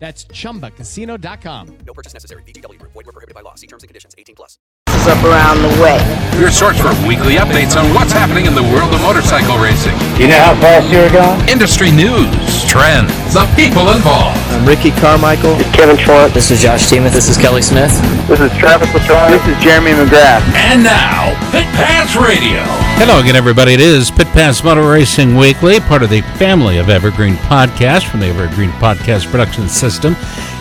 [0.00, 1.78] That's chumbacasino.com.
[1.86, 2.42] No purchase necessary.
[2.44, 2.92] VGW Group.
[2.92, 3.54] Void were prohibited by law.
[3.54, 4.14] See terms and conditions.
[4.18, 4.58] 18 plus.
[5.06, 6.00] up around the way.
[6.40, 9.92] Your source for weekly updates on what's happening in the world of motorcycle racing.
[10.16, 11.36] You know how fast you're going?
[11.48, 14.40] Industry news, trends, the people involved.
[14.56, 15.56] I'm Ricky Carmichael.
[15.76, 16.32] Kevin Schwantz.
[16.32, 17.12] This is Josh Teemuth.
[17.12, 17.92] This is Kelly Smith.
[18.26, 19.30] This is Travis Pastrana.
[19.36, 20.40] This is Jeremy McGrath.
[20.56, 22.64] And now, Pit Pass Radio.
[23.00, 23.72] Hello again, everybody.
[23.72, 28.20] It is Pit Pass Motor Racing Weekly, part of the family of Evergreen Podcasts from
[28.20, 30.14] the Evergreen Podcast Production System.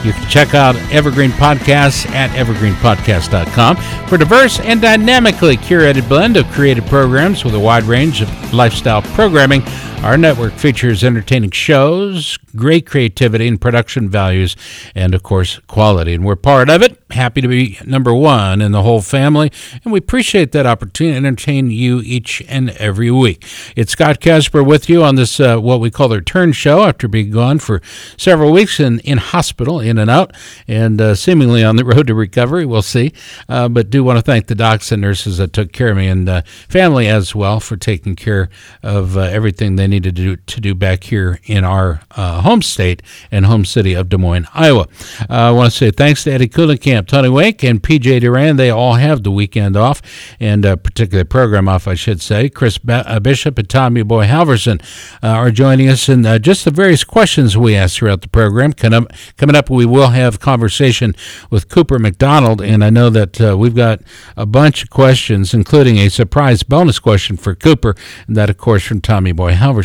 [0.05, 3.75] You can check out Evergreen Podcasts at evergreenpodcast.com
[4.07, 8.53] for a diverse and dynamically curated blend of creative programs with a wide range of
[8.53, 9.61] lifestyle programming.
[10.01, 14.55] Our network features entertaining shows, great creativity and production values,
[14.95, 16.13] and of course, quality.
[16.13, 16.97] And we're part of it.
[17.11, 19.51] Happy to be number one in the whole family,
[19.83, 23.45] and we appreciate that opportunity to entertain you each and every week.
[23.75, 27.09] It's Scott Casper with you on this, uh, what we call the return show after
[27.09, 27.81] being gone for
[28.15, 30.33] several weeks in, in hospital, in and out,
[30.67, 32.65] and uh, seemingly on the road to recovery.
[32.65, 33.11] We'll see.
[33.49, 36.07] Uh, but do want to thank the docs and nurses that took care of me
[36.07, 38.49] and uh, family as well for taking care
[38.81, 42.61] of uh, everything they needed to do, to do back here in our uh, home
[42.61, 43.01] state
[43.31, 44.87] and home city of Des Moines, Iowa.
[45.21, 48.57] Uh, I want to say thanks to Eddie Kuhlenkamp, Tony Wake, and PJ Duran.
[48.57, 50.01] They all have the weekend off
[50.39, 52.49] and a particular program off, I should say.
[52.49, 54.81] Chris ba- uh, Bishop and Tommy Boy Halverson
[55.23, 58.73] uh, are joining us and uh, just the various questions we ask throughout the program.
[58.73, 61.15] Coming up, we will have conversation
[61.49, 64.01] with Cooper McDonald, and I know that we've got
[64.37, 67.95] a bunch of questions, including a surprise bonus question for Cooper,
[68.27, 69.78] and that, of course, from Tommy Boy Halverson.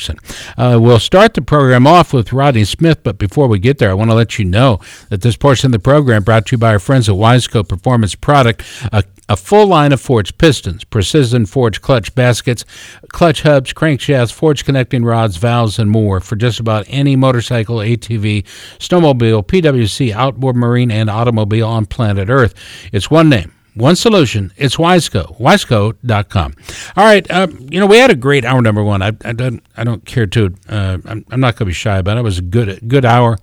[0.56, 3.94] Uh, we'll start the program off with Rodney Smith, but before we get there, I
[3.94, 6.72] want to let you know that this portion of the program brought to you by
[6.72, 11.82] our friends at Wiseco Performance Product, a, a full line of forged pistons, precision forged
[11.82, 12.64] clutch baskets,
[13.08, 18.44] clutch hubs, crankshafts, forged connecting rods, valves, and more for just about any motorcycle, ATV,
[18.78, 22.54] snowmobile, PWC, outboard marine, and automobile on planet Earth.
[22.92, 23.52] It's one name.
[23.74, 24.52] One solution.
[24.56, 25.36] It's Wiseco.
[25.40, 26.54] Wiseco.com.
[26.96, 27.28] All right.
[27.28, 29.02] Uh, you know, we had a great hour number one.
[29.02, 29.62] I, I don't.
[29.76, 30.54] I don't care to.
[30.68, 32.20] Uh, I'm, I'm not going to be shy about it.
[32.20, 33.38] It was a good good hour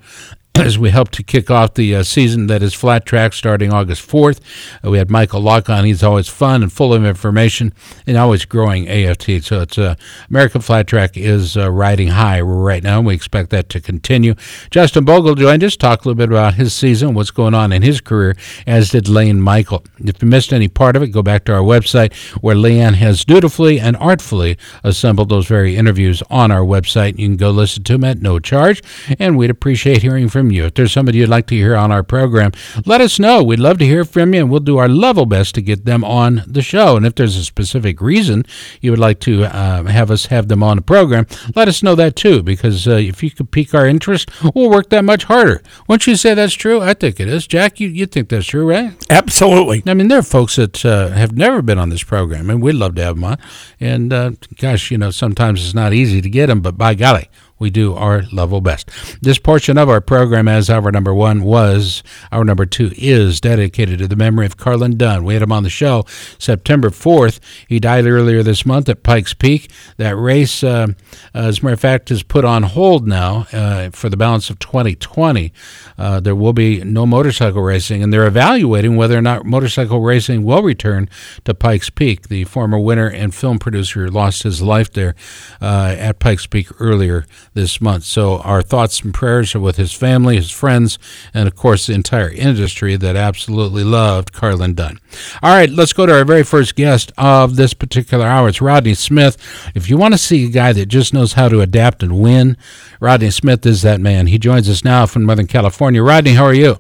[0.62, 4.08] as we help to kick off the uh, season that is flat track starting August
[4.08, 4.40] 4th.
[4.86, 5.86] Uh, we had Michael Lock on.
[5.86, 7.74] He's always fun and full of information
[8.06, 9.44] and always growing AFT.
[9.44, 9.96] So it's uh,
[10.30, 14.36] American Flat Track is uh, riding high right now, and we expect that to continue.
[14.70, 17.82] Justin Bogle joined us, talk a little bit about his season, what's going on in
[17.82, 18.36] his career,
[18.68, 19.84] as did Lane Michael.
[19.98, 23.26] If you missed any part of it, go back to our website where Leanne has
[23.26, 27.18] dutifully and artfully assembled those very interviews on our website.
[27.18, 28.84] You can go listen to them at no charge,
[29.18, 30.66] and we'd appreciate hearing from you.
[30.66, 32.52] If there's somebody you'd like to hear on our program,
[32.86, 33.44] let us know.
[33.44, 36.04] We'd love to hear from you, and we'll do our level best to get them
[36.04, 36.98] on the show.
[36.98, 38.46] And if there's a specific reason
[38.82, 41.26] you would like to uh, have us have them on the program,
[41.56, 44.90] let us know that too, because uh, if you could pique our interest, we'll work
[44.90, 45.62] that much harder.
[45.88, 46.82] Won't you say that's true?
[46.82, 47.48] I think it is.
[47.48, 48.94] Jack, you, you think that's true, right?
[49.10, 49.84] Absolutely.
[49.86, 52.74] I mean, there are folks that uh, have never been on this program, and we'd
[52.74, 53.38] love to have them on.
[53.80, 57.30] And uh, gosh, you know, sometimes it's not easy to get them, but by golly,
[57.62, 58.90] we do our level best.
[59.22, 62.02] This portion of our program, as our number one was,
[62.32, 65.24] our number two is dedicated to the memory of Carlin Dunne.
[65.24, 66.04] We had him on the show
[66.40, 67.40] September 4th.
[67.68, 69.72] He died earlier this month at Pikes Peak.
[69.98, 70.88] That race, uh,
[71.34, 74.58] as a matter of fact, is put on hold now uh, for the balance of
[74.58, 75.54] 2020.
[75.98, 80.44] Uh, there will be no motorcycle racing, and they're evaluating whether or not motorcycle racing
[80.44, 81.08] will return
[81.46, 82.30] to Pikes Peak.
[82.30, 85.14] The former winner and film producer lost his life there
[85.62, 88.04] uh, at Pikes Peak earlier this month.
[88.04, 90.98] So our thoughts and prayers are with his family, his friends,
[91.34, 95.00] and of course the entire industry that absolutely loved Carlin Dunne.
[95.44, 98.50] All right, let's go to our very first guest of this particular hour.
[98.50, 99.38] It's Rodney Smith.
[99.76, 102.58] If you want to see a guy that just knows how to adapt and win,
[103.00, 104.28] Rodney Smith is that man.
[104.28, 106.02] He joins us now from Northern California.
[106.02, 106.78] Rodney, how are you?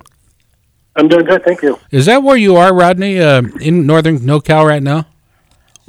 [0.95, 1.79] I'm doing good, thank you.
[1.89, 5.05] Is that where you are, Rodney, uh, in Northern NoCal right now?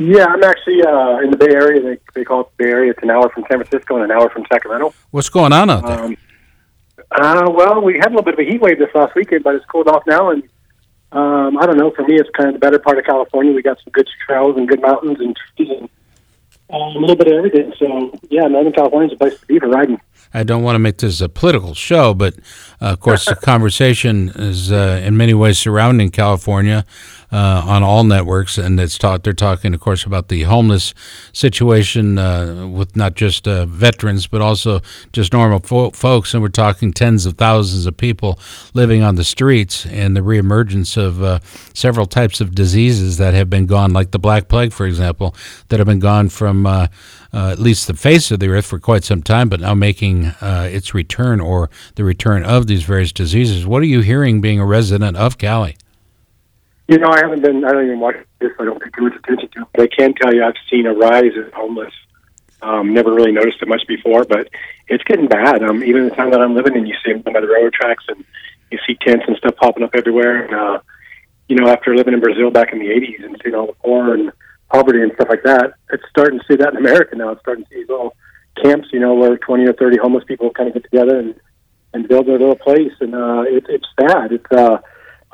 [0.03, 1.81] Yeah, I'm actually uh, in the Bay Area.
[1.81, 2.91] They, they call it the Bay Area.
[2.91, 4.95] It's an hour from San Francisco and an hour from Sacramento.
[5.11, 6.05] What's going on out there?
[6.05, 6.17] Um,
[7.13, 9.55] uh, well, we had a little bit of a heat wave this last weekend, but
[9.55, 10.31] it's cooled off now.
[10.31, 10.43] And
[11.13, 11.93] um, I don't know.
[11.93, 13.53] For me, it's kind of the better part of California.
[13.53, 15.89] We got some good trails and good mountains and trees and
[16.73, 17.73] uh, a little bit of everything.
[17.79, 20.01] So, yeah, Northern California's a place to be for riding.
[20.35, 22.35] I don't want to make this a political show, but
[22.91, 26.85] of course, the conversation is uh, in many ways surrounding California.
[27.33, 29.25] uh, on all networks, and it's taught.
[29.25, 30.93] They're talking, of course, about the homeless
[31.33, 34.81] situation uh, with not just uh, veterans but also
[35.13, 38.39] just normal fo- folks, and we're talking tens of thousands of people
[38.75, 41.39] living on the streets, and the reemergence of uh,
[41.73, 45.35] several types of diseases that have been gone, like the Black Plague, for example,
[45.69, 46.67] that have been gone from.
[46.67, 46.89] Uh,
[47.35, 50.27] uh, at least the face of the earth for quite some time, but now making
[50.43, 53.67] uh, its return or the return of these various diseases.
[53.67, 55.77] What are you hearing being a resident of Cali?
[56.89, 57.65] You know, I haven't been.
[57.65, 58.51] I don't even watch this.
[58.59, 59.63] I don't pay too much attention to.
[59.63, 59.69] it.
[59.73, 61.93] But I can tell you, I've seen a rise in homeless.
[62.63, 64.49] Um, never really noticed it much before, but
[64.89, 65.63] it's getting bad.
[65.63, 68.05] Um, even the town that I'm living in, you see them by the railroad tracks,
[68.09, 68.25] and
[68.71, 70.45] you see tents and stuff popping up everywhere.
[70.45, 70.81] And uh,
[71.49, 74.15] you know, after living in Brazil back in the '80s and seeing all the poor
[74.15, 74.33] and
[74.71, 77.31] poverty and stuff like that, it's starting to see that in America now.
[77.31, 78.15] It's starting to see these little
[78.63, 81.35] camps, you know, where 20 or 30 homeless people kind of get together and
[81.93, 82.93] and build their little place.
[83.01, 84.33] And uh, it, it's sad.
[84.33, 84.79] It's uh,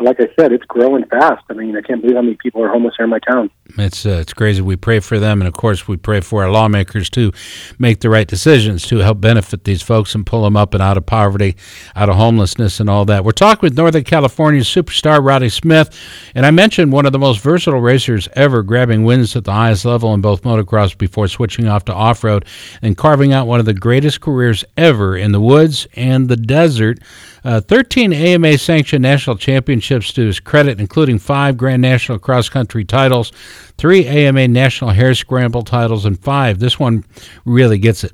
[0.01, 1.43] like I said, it's growing fast.
[1.51, 3.51] I mean, I can't believe how many people are homeless here in my town.
[3.77, 4.63] It's uh, it's crazy.
[4.63, 7.33] We pray for them, and of course, we pray for our lawmakers to
[7.79, 10.97] make the right decisions to help benefit these folks and pull them up and out
[10.97, 11.57] of poverty,
[11.97, 13.25] out of homelessness, and all that.
[13.25, 15.99] We're talking with Northern California superstar Roddy Smith,
[16.35, 19.85] and I mentioned one of the most versatile racers ever, grabbing wins at the highest
[19.85, 22.45] level in both motocross before switching off to off road
[22.83, 26.99] and carving out one of the greatest careers ever in the woods and the desert.
[27.45, 32.85] Uh, 13 AMA sanctioned national championships to his credit, including five Grand National cross country
[32.85, 33.33] titles,
[33.77, 36.59] three AMA national hare scramble titles, and five.
[36.59, 37.05] This one
[37.45, 38.13] really gets it.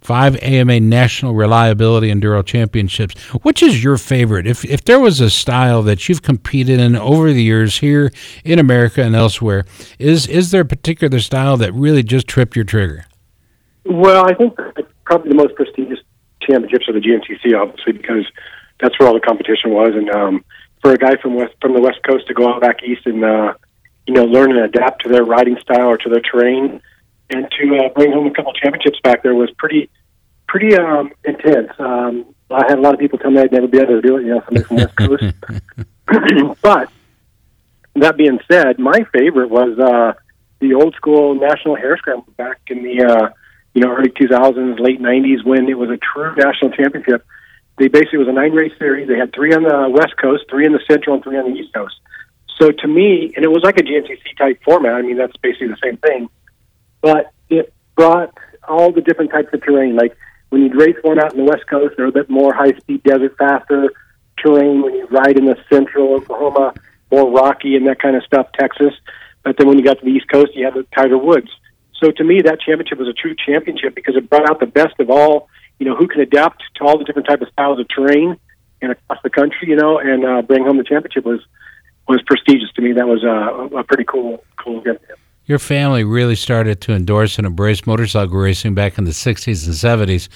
[0.00, 3.20] Five AMA National Reliability Enduro Championships.
[3.42, 4.46] Which is your favorite?
[4.46, 8.12] If if there was a style that you've competed in over the years here
[8.44, 9.64] in America and elsewhere,
[9.98, 13.06] is is there a particular style that really just tripped your trigger?
[13.84, 14.56] Well, I think
[15.04, 15.98] probably the most prestigious
[16.40, 18.26] championships are the GNCC, obviously, because
[18.80, 19.92] that's where all the competition was.
[19.94, 20.44] And um,
[20.86, 23.24] for a guy from west from the West Coast to go out back east and
[23.24, 23.54] uh,
[24.06, 26.80] you know learn and adapt to their riding style or to their terrain,
[27.28, 29.90] and to uh, bring home a couple championships back there was pretty
[30.46, 31.72] pretty um, intense.
[31.80, 34.16] Um, I had a lot of people tell me I'd never be able to do
[34.18, 34.26] it.
[34.26, 36.56] You know, somebody from the West Coast.
[36.62, 36.88] but
[37.96, 40.12] that being said, my favorite was uh,
[40.60, 43.28] the old school national hare scramble back in the uh,
[43.74, 47.26] you know early 2000s, late 90s when it was a true national championship.
[47.78, 49.08] They basically was a nine race series.
[49.08, 51.58] They had three on the West Coast, three in the Central, and three on the
[51.58, 51.96] East Coast.
[52.58, 54.94] So to me, and it was like a GNCC type format.
[54.94, 56.28] I mean, that's basically the same thing,
[57.02, 58.32] but it brought
[58.66, 59.94] all the different types of terrain.
[59.94, 60.16] Like
[60.48, 63.02] when you'd race one out in the West Coast, they're a bit more high speed
[63.02, 63.90] desert, faster
[64.42, 64.82] terrain.
[64.82, 66.72] When you ride in the Central Oklahoma,
[67.10, 68.94] more rocky and that kind of stuff, Texas.
[69.44, 71.50] But then when you got to the East Coast, you had the tighter woods.
[72.02, 74.98] So to me, that championship was a true championship because it brought out the best
[74.98, 75.48] of all.
[75.78, 78.38] You know, who can adapt to all the different type of styles of terrain
[78.80, 79.68] and across the country.
[79.68, 81.40] You know, and uh, bring home the championship was
[82.08, 82.92] was prestigious to me.
[82.92, 85.00] That was uh, a pretty cool cool event.
[85.46, 90.08] Your family really started to endorse and embrace motorcycle racing back in the 60s and
[90.08, 90.28] 70s,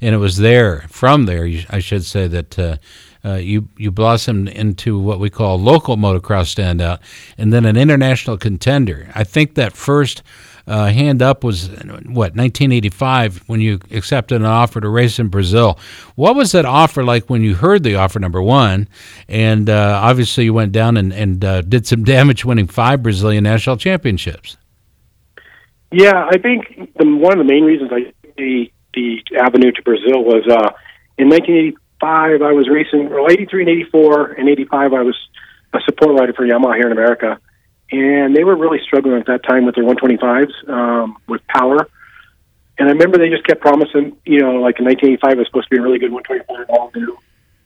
[0.00, 2.76] and it was there, from there, I should say, that uh,
[3.24, 6.98] uh, you, you blossomed into what we call local motocross standout
[7.38, 9.08] and then an international contender.
[9.14, 10.24] I think that first
[10.66, 15.78] uh, hand up was, what, 1985 when you accepted an offer to race in Brazil.
[16.16, 18.88] What was that offer like when you heard the offer, number one?
[19.28, 23.44] And uh, obviously, you went down and, and uh, did some damage winning five Brazilian
[23.44, 24.56] national championships.
[25.92, 30.24] Yeah, I think the, one of the main reasons I the the avenue to Brazil
[30.24, 30.72] was uh,
[31.18, 35.16] in 1985 I was racing, well, 83 and 84 and 85 I was
[35.72, 37.38] a support rider for Yamaha here in America,
[37.90, 41.88] and they were really struggling at that time with their 125s um, with power.
[42.78, 45.68] And I remember they just kept promising, you know, like in 1985 it was supposed
[45.68, 47.18] to be a really good 125 all new.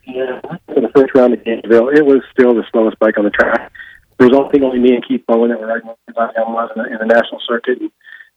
[0.06, 3.30] Yeah, for the first round at Gainesville, it was still the slowest bike on the
[3.30, 3.72] track.
[4.18, 7.40] Was only me and Keith Bowen that were riding Yamaha in the, in the national
[7.48, 7.90] circuit, and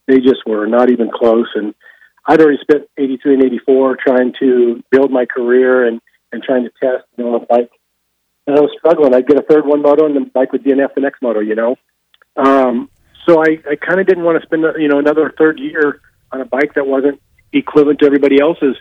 [0.08, 1.48] they just were not even close.
[1.56, 1.76] And
[2.26, 6.00] I'd already spent 83 and 84 trying to build my career and,
[6.32, 7.70] and trying to test, you know, a bike.
[8.46, 9.14] And I was struggling.
[9.14, 11.56] I'd get a third one moto, and the bike would DNF the next moto, you
[11.56, 11.78] know.
[12.36, 12.90] Um,
[13.26, 16.42] so I, I kind of didn't want to spend, you know, another third year on
[16.42, 17.22] a bike that wasn't
[17.54, 18.76] equivalent to everybody else's.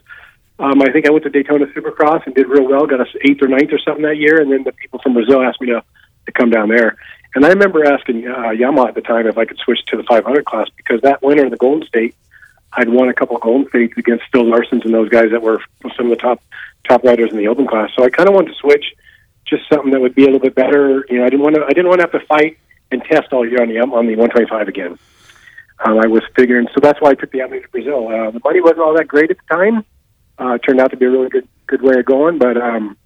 [0.58, 3.42] Um, I think I went to Daytona Supercross and did real well, got us eighth
[3.42, 5.82] or ninth or something that year, and then the people from Brazil asked me to
[6.26, 6.96] to come down there.
[7.34, 10.02] And I remember asking uh, Yamaha at the time if I could switch to the
[10.04, 12.14] 500 class because that winter in the Golden State,
[12.72, 15.60] I'd won a couple of Golden States against Phil Larson's and those guys that were
[15.96, 16.42] some of the top
[16.88, 17.90] top riders in the Open class.
[17.96, 18.94] So I kind of wanted to switch,
[19.52, 21.04] just something that would be a little bit better.
[21.08, 22.58] You know, I didn't want to I didn't want to have to fight
[22.90, 24.98] and test all year on the on the 125 again.
[25.84, 28.08] Um, I was figuring, so that's why I took the avenue to Brazil.
[28.08, 29.84] Uh, the money wasn't all that great at the time.
[30.40, 32.96] Uh, it turned out to be a really good good way of going, but um,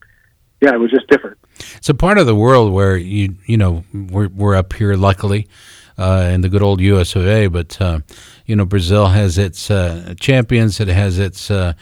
[0.61, 1.39] yeah, it was just different.
[1.77, 5.49] It's a part of the world where you you know we're we're up here luckily
[5.99, 7.17] uh, in the good old U.S.
[7.17, 7.49] of A.
[7.49, 8.01] But uh,
[8.47, 10.81] you know Brazil has its uh, champions.
[10.81, 11.73] It has its uh,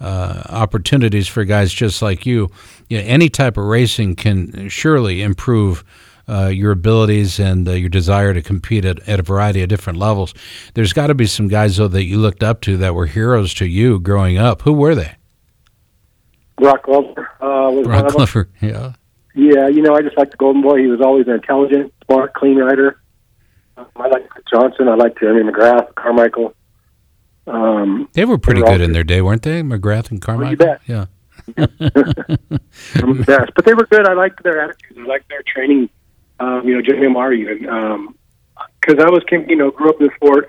[0.00, 2.50] uh, opportunities for guys just like you.
[2.88, 5.84] You know, any type of racing can surely improve.
[6.26, 9.98] Uh, your abilities and uh, your desire to compete at, at a variety of different
[9.98, 10.32] levels.
[10.72, 13.52] There's got to be some guys though that you looked up to that were heroes
[13.56, 14.62] to you growing up.
[14.62, 15.16] Who were they?
[16.56, 18.08] Broc Glover uh, was Broc.
[18.12, 18.48] Glover.
[18.62, 18.94] Yeah.
[19.34, 20.78] Yeah, you know, I just liked the Golden Boy.
[20.78, 23.02] He was always an intelligent, smart, clean rider.
[23.76, 24.88] Um, I liked Johnson.
[24.88, 26.54] I liked Jeremy McGrath, Carmichael.
[27.46, 29.60] Um, They were pretty They were good in their day, weren't they?
[29.62, 30.56] McGrath and Carmichael.
[30.56, 30.80] bet.
[30.86, 31.04] Yeah.
[31.48, 31.56] Of
[31.88, 33.52] the best.
[33.54, 34.06] But they were good.
[34.08, 34.98] I liked their attitude.
[34.98, 35.90] I liked their training.
[36.40, 37.58] Um, you know, Jimmy Amari even.
[38.80, 40.48] Because I was, you know, grew up in the sport.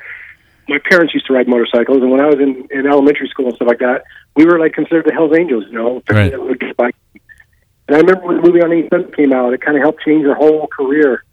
[0.67, 3.55] My parents used to ride motorcycles, and when I was in, in elementary school and
[3.55, 4.03] stuff like that,
[4.35, 5.65] we were like considered the Hell's Angels.
[5.67, 6.31] You know, Right.
[6.31, 6.95] that would get bike.
[7.87, 10.23] And I remember when the movie on 87 came out, it kind of helped change
[10.23, 11.23] their whole career.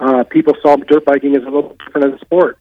[0.00, 2.58] Uh, people saw dirt biking as a little different as a sport.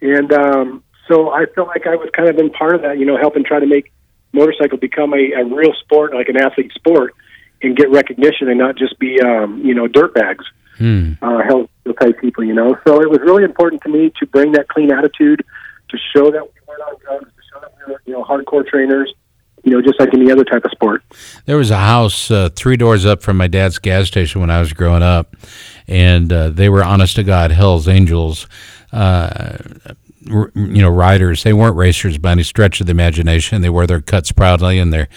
[0.00, 3.04] And um, so I felt like I was kind of been part of that, you
[3.04, 3.92] know, helping try to make
[4.32, 7.14] motorcycle become a, a real sport, like an athlete sport,
[7.62, 10.44] and get recognition and not just be, um, you know, dirt bags,
[10.78, 11.12] Hmm.
[11.20, 11.68] uh, health
[12.00, 12.74] type people, you know.
[12.86, 15.44] So it was really important to me to bring that clean attitude,
[15.90, 18.66] to show that we weren't on drugs, to show that we were, you know, hardcore
[18.66, 19.12] trainers,
[19.62, 21.02] you know, just like any other type of sport.
[21.44, 24.60] There was a house uh, three doors up from my dad's gas station when I
[24.60, 25.36] was growing up,
[25.86, 28.46] and uh, they were honest to God Hell's Angels.
[28.90, 29.58] Uh,
[30.22, 31.42] you know, riders.
[31.42, 33.62] They weren't racers by any stretch of the imagination.
[33.62, 35.08] They wore their cuts proudly and their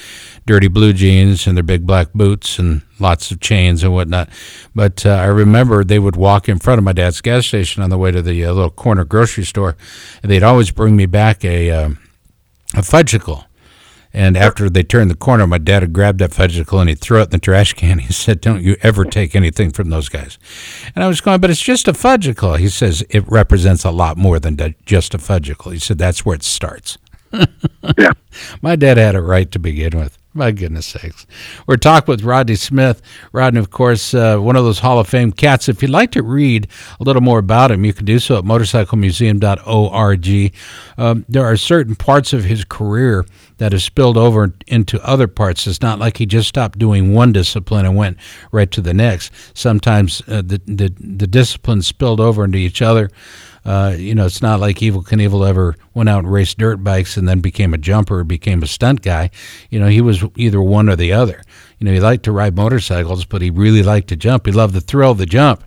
[0.45, 4.29] dirty blue jeans and their big black boots and lots of chains and whatnot.
[4.74, 7.89] But uh, I remember they would walk in front of my dad's gas station on
[7.89, 9.75] the way to the uh, little corner grocery store,
[10.22, 12.00] and they'd always bring me back a um,
[12.74, 13.45] a fudgicle.
[14.13, 17.22] And after they turned the corner, my dad had grabbed that fudgicle and he threw
[17.22, 18.00] it in the trash can.
[18.00, 20.38] He said, "Don't you ever take anything from those guys."
[20.96, 24.17] And I was going, "But it's just a fudgicle." He says, "It represents a lot
[24.17, 26.98] more than just a fudgicle." He said, "That's where it starts."
[27.98, 28.12] Yeah.
[28.62, 30.17] My dad had it right to begin with.
[30.34, 31.27] My goodness sakes.
[31.67, 33.03] We're talking with Rodney Smith.
[33.34, 35.70] Rodney, of course, uh, one of those Hall of Fame cats.
[35.70, 36.67] If you'd like to read
[37.00, 40.53] a little more about him, you can do so at motorcyclemuseum.org.
[40.98, 43.25] Um, there are certain parts of his career
[43.57, 45.67] that has spilled over into other parts.
[45.67, 48.17] It's not like he just stopped doing one discipline and went
[48.51, 49.31] right to the next.
[49.53, 53.10] Sometimes uh, the, the, the disciplines spilled over into each other.
[53.65, 57.15] Uh, you know, it's not like Evel Knievel ever went out and raced dirt bikes
[57.15, 59.29] and then became a jumper or became a stunt guy.
[59.69, 61.41] You know, he was either one or the other.
[61.79, 64.45] You know, he liked to ride motorcycles, but he really liked to jump.
[64.45, 65.63] He loved the thrill of the jump.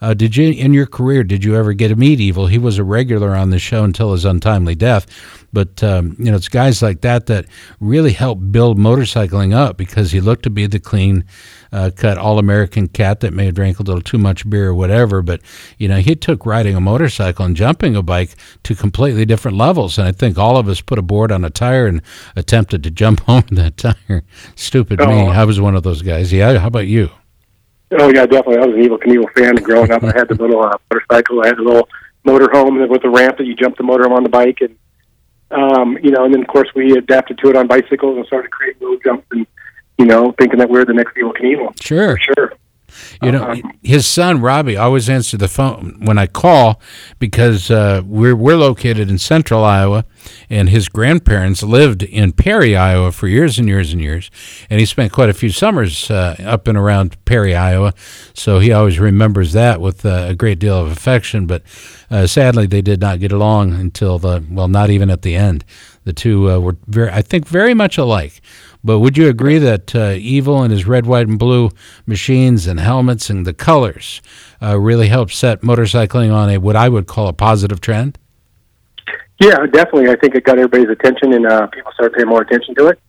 [0.00, 2.50] Uh, did you, in your career, did you ever get to meet Evel?
[2.50, 5.06] He was a regular on the show until his untimely death.
[5.52, 7.46] But, um, you know, it's guys like that that
[7.80, 11.24] really helped build motorcycling up because he looked to be the clean
[11.72, 14.74] uh, cut all American cat that may have drank a little too much beer or
[14.74, 15.22] whatever.
[15.22, 15.40] But,
[15.78, 18.34] you know, he took riding a motorcycle and jumping a bike
[18.64, 19.98] to completely different levels.
[19.98, 22.02] And I think all of us put a board on a tire and
[22.34, 24.24] attempted to jump over that tire.
[24.56, 25.06] Stupid me.
[25.06, 25.26] Oh.
[25.28, 26.32] I was one of those guys.
[26.32, 26.58] Yeah.
[26.58, 27.10] How about you?
[27.92, 28.58] Oh yeah, definitely.
[28.58, 30.02] I was an Evel Knievel fan growing up.
[30.02, 31.42] I had the little uh, motorcycle.
[31.42, 31.88] I had a little
[32.24, 34.76] motor motorhome with a ramp that you jump the motorhome on the bike, and
[35.50, 38.50] um, you know, and then of course we adapted to it on bicycles and started
[38.50, 39.46] creating little jumps, and
[39.98, 41.80] you know, thinking that we are the next Evel Knievel.
[41.80, 42.18] Sure.
[42.18, 42.52] Sure.
[43.22, 46.80] You know, his son Robbie always answered the phone when I call
[47.18, 50.04] because uh, we're we're located in central Iowa,
[50.48, 54.30] and his grandparents lived in Perry, Iowa, for years and years and years,
[54.70, 57.92] and he spent quite a few summers uh, up and around Perry, Iowa,
[58.34, 61.46] so he always remembers that with uh, a great deal of affection.
[61.46, 61.62] But
[62.10, 65.64] uh, sadly, they did not get along until the well, not even at the end.
[66.04, 68.40] The two uh, were very, I think, very much alike.
[68.86, 71.70] But would you agree that uh, Evel and his red, white, and blue
[72.06, 74.22] machines and helmets and the colors
[74.62, 78.16] uh, really helped set motorcycling on a what I would call a positive trend?
[79.40, 80.08] Yeah, definitely.
[80.08, 83.00] I think it got everybody's attention, and uh, people started paying more attention to it.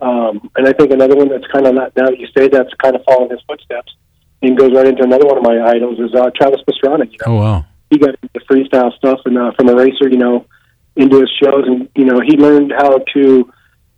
[0.00, 2.72] Um, and I think another one that's kind of not now that you say that's
[2.82, 3.94] kind of following his footsteps
[4.42, 7.10] and goes right into another one of my idols is uh, Travis Pastrana.
[7.10, 7.64] You know, Oh wow!
[7.90, 10.44] he got into freestyle stuff and uh, from a racer, you know,
[10.96, 13.50] into his shows, and you know, he learned how to,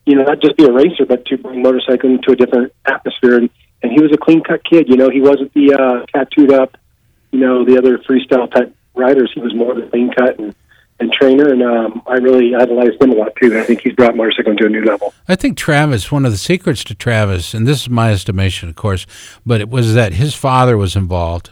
[0.08, 3.36] you know, not just be a racer, but to bring motorcycling to a different atmosphere.
[3.36, 3.50] And,
[3.82, 4.88] and he was a clean cut kid.
[4.88, 6.78] You know, he wasn't the uh, tattooed up,
[7.30, 9.30] you know, the other freestyle type riders.
[9.34, 10.54] He was more a clean cut and
[11.00, 13.56] and trainer, and um, I really idolized him a lot too.
[13.56, 15.14] I think he's brought motorcycling to a new level.
[15.28, 18.74] I think Travis, one of the secrets to Travis, and this is my estimation, of
[18.74, 19.06] course,
[19.46, 21.50] but it was that his father was involved.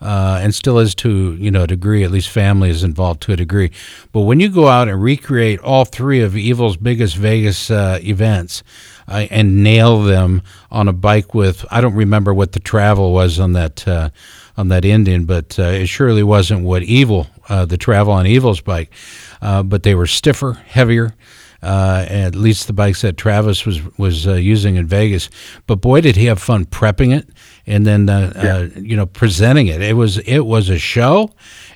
[0.00, 2.04] Uh, and still is to you know a degree.
[2.04, 3.70] At least family is involved to a degree.
[4.12, 8.62] But when you go out and recreate all three of Evel's biggest Vegas uh, events
[9.08, 13.40] uh, and nail them on a bike with, I don't remember what the travel was
[13.40, 14.10] on that uh,
[14.56, 18.60] on that Indian, but uh, it surely wasn't what Evel uh, the travel on Evel's
[18.60, 18.92] bike.
[19.40, 21.14] But they were stiffer, heavier.
[21.62, 25.30] Uh, at least the bikes that Travis was was uh, using in Vegas.
[25.66, 27.28] But boy, did he have fun prepping it
[27.66, 28.32] and then uh,
[28.74, 29.82] uh, you know presenting it.
[29.82, 31.30] It was it was a show,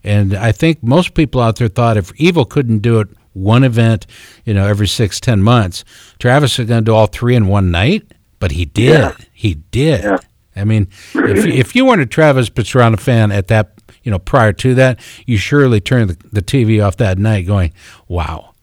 [0.05, 4.07] and I think most people out there thought if Evel couldn't do it one event,
[4.45, 5.85] you know, every six ten months,
[6.19, 8.05] Travis was going to do all three in one night.
[8.39, 8.99] But he did.
[9.01, 9.15] Yeah.
[9.33, 10.03] He did.
[10.03, 10.19] Yeah.
[10.57, 14.53] I mean, if if you weren't a Travis Pastrana fan at that, you know, prior
[14.55, 17.73] to that, you surely turned the, the TV off that night, going,
[18.09, 18.55] "Wow,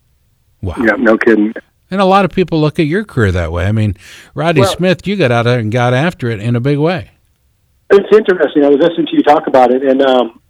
[0.62, 1.54] wow." Yeah, no kidding.
[1.90, 3.66] And a lot of people look at your career that way.
[3.66, 3.96] I mean,
[4.34, 7.12] Roddy Well- Smith, you got out there and got after it in a big way.
[7.90, 8.64] It's interesting.
[8.66, 10.42] I was listening to you talk about it, and um,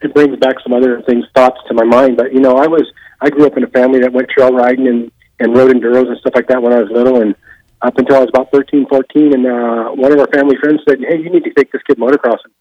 [0.00, 2.16] it brings back some other things, thoughts to my mind.
[2.16, 4.88] But you know, I was I grew up in a family that went trail riding
[4.88, 7.34] and and rode enduros and stuff like that when I was little, and
[7.82, 9.34] up until I was about thirteen, fourteen.
[9.34, 11.98] And uh, one of our family friends said, "Hey, you need to take this kid
[11.98, 12.52] motocrossing."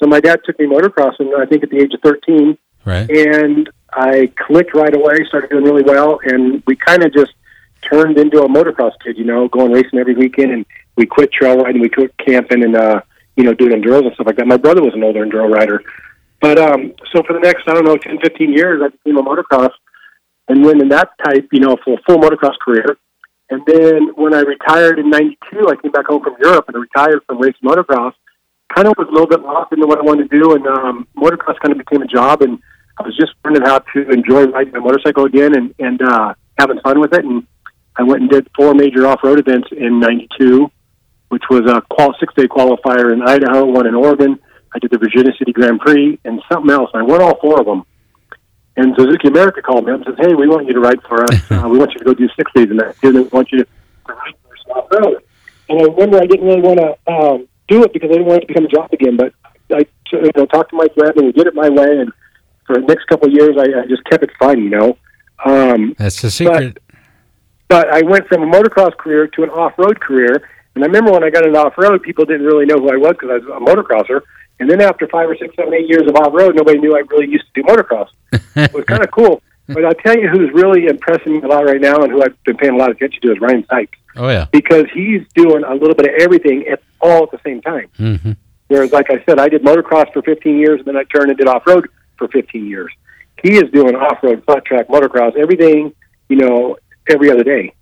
[0.00, 1.38] So my dad took me motocrossing.
[1.38, 3.08] I think at the age of thirteen, Right.
[3.10, 5.24] and I clicked right away.
[5.28, 7.32] Started doing really well, and we kind of just
[7.88, 9.18] turned into a motocross kid.
[9.18, 10.66] You know, going racing every weekend, and
[10.96, 11.80] we quit trail riding.
[11.80, 13.00] We quit camping, and uh,
[13.38, 14.46] you know, doing enduros and stuff like that.
[14.46, 15.82] My brother was an older enduro rider,
[16.40, 19.22] but um, so for the next I don't know 10, 15 years, I became a
[19.22, 19.70] motocross
[20.48, 22.98] and went in that type, you know, for full motocross career.
[23.50, 26.80] And then when I retired in '92, I came back home from Europe and I
[26.80, 28.12] retired from racing motocross.
[28.74, 31.08] Kind of was a little bit lost into what I wanted to do, and um,
[31.16, 32.42] motocross kind of became a job.
[32.42, 32.58] And
[32.98, 36.80] I was just learning how to enjoy riding my motorcycle again and and uh, having
[36.80, 37.24] fun with it.
[37.24, 37.46] And
[37.96, 40.70] I went and did four major off-road events in '92,
[41.28, 44.38] which was a qual- six-day qualifier in Idaho, one in Oregon.
[44.74, 46.90] I did the Virginia City Grand Prix and something else.
[46.94, 47.84] I won all four of them.
[48.76, 51.24] And Suzuki America called me up and says, "Hey, we want you to ride for
[51.24, 51.50] us.
[51.50, 52.94] Uh, we want you to go do six days in that.
[53.02, 53.66] And we want you to
[54.06, 55.22] ride for us off road."
[55.68, 58.38] And I remember I didn't really want to um, do it because I didn't want
[58.42, 59.16] it to become a job again.
[59.16, 59.32] But
[59.74, 61.98] I you know, talked to my friend and we did it my way.
[61.98, 62.12] And
[62.66, 64.62] for the next couple of years, I, I just kept it fun.
[64.62, 64.98] You know.
[65.44, 66.78] Um, That's the secret.
[67.68, 70.48] but I went from a motocross career to an off-road career.
[70.78, 73.16] And I remember when I got into off-road, people didn't really know who I was
[73.18, 74.20] because I was a motocrosser.
[74.60, 77.28] And then after five or six, seven, eight years of off-road, nobody knew I really
[77.28, 78.06] used to do motocross.
[78.54, 79.42] it was kind of cool.
[79.70, 82.42] But I'll tell you who's really impressing me a lot right now and who I've
[82.44, 84.46] been paying a lot of attention to is Ryan Sipes oh yeah.
[84.50, 87.88] because he's doing a little bit of everything at all at the same time.
[87.98, 88.32] hmm
[88.68, 91.36] Whereas, like I said, I did motocross for 15 years, and then I turned and
[91.36, 92.90] did off-road for 15 years.
[93.42, 95.92] He is doing off-road, flat track, motocross, everything,
[96.30, 96.78] you know,
[97.10, 97.74] every other day,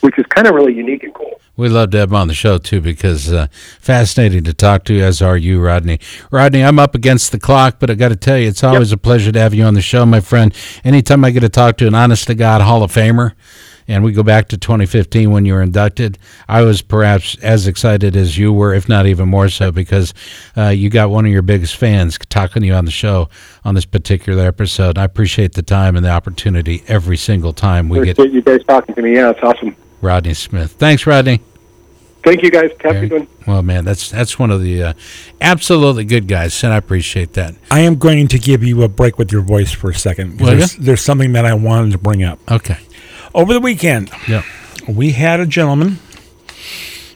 [0.00, 1.40] which is kind of really unique and cool.
[1.56, 3.48] We love to have him on the show too because uh,
[3.80, 5.98] fascinating to talk to, as are you, Rodney.
[6.30, 8.96] Rodney, I'm up against the clock, but I got to tell you, it's always a
[8.96, 10.54] pleasure to have you on the show, my friend.
[10.84, 13.32] Anytime I get to talk to an honest to God Hall of Famer,
[13.88, 18.14] and we go back to 2015 when you were inducted, I was perhaps as excited
[18.14, 20.12] as you were, if not even more so, because
[20.56, 23.30] uh, you got one of your biggest fans talking to you on the show
[23.64, 24.98] on this particular episode.
[24.98, 28.94] I appreciate the time and the opportunity every single time we get you guys talking
[28.94, 29.14] to me.
[29.14, 29.74] Yeah, it's awesome.
[30.00, 30.72] Rodney Smith.
[30.72, 31.40] Thanks, Rodney.
[32.24, 32.70] Thank you guys.
[32.80, 33.28] Have a good one.
[33.46, 34.92] Well, man, that's that's one of the uh,
[35.40, 37.54] absolutely good guys, and I appreciate that.
[37.70, 40.40] I am going to give you a break with your voice for a second.
[40.40, 40.56] Will ya?
[40.58, 42.38] There's, there's something that I wanted to bring up.
[42.50, 42.78] Okay.
[43.34, 44.42] Over the weekend, Yeah.
[44.88, 46.00] we had a gentleman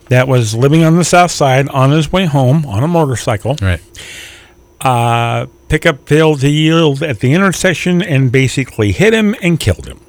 [0.09, 3.57] that was living on the south side on his way home on a motorcycle.
[3.61, 3.81] Right.
[4.81, 10.01] Uh, pickup failed to yield at the intersection and basically hit him and killed him.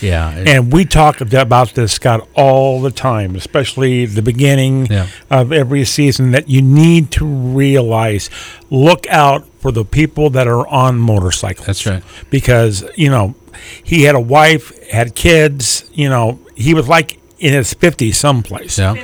[0.00, 0.32] Yeah.
[0.36, 5.06] it- And we talk about this, Scott, all the time, especially the beginning Yeah.
[5.30, 8.30] of every season, that you need to realize
[8.70, 11.66] look out for the people that are on motorcycles.
[11.66, 12.02] That's right.
[12.30, 13.34] Because, you know,
[13.82, 18.78] he had a wife, had kids, you know, he was like in his 50s someplace.
[18.78, 18.94] yeah.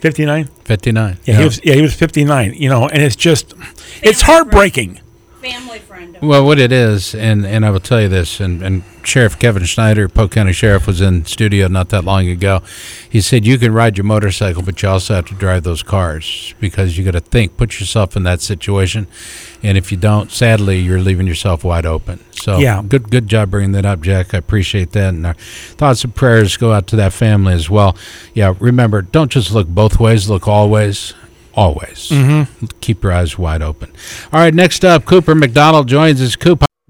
[0.00, 0.48] 59?
[0.64, 1.16] 59.
[1.24, 3.54] Yeah, he was yeah, he was 59, you know, and it's just
[4.02, 5.00] it's heartbreaking.
[5.42, 5.78] family
[6.12, 6.28] friend.
[6.28, 9.64] Well, what it is, and, and I will tell you this, and, and Sheriff Kevin
[9.64, 12.62] Schneider, Polk County Sheriff, was in studio not that long ago.
[13.08, 16.54] He said you can ride your motorcycle, but you also have to drive those cars
[16.58, 19.06] because you got to think, put yourself in that situation,
[19.62, 22.20] and if you don't, sadly, you're leaving yourself wide open.
[22.32, 22.82] So, Yeah.
[22.86, 24.34] good good job bringing that up, Jack.
[24.34, 27.96] I appreciate that, and our thoughts and prayers go out to that family as well.
[28.34, 31.14] Yeah, remember, don't just look both ways, look always.
[31.56, 32.10] Always.
[32.10, 32.66] Mm-hmm.
[32.82, 33.90] Keep your eyes wide open.
[34.30, 36.36] All right, next up, Cooper McDonald joins us.
[36.36, 36.65] Coop,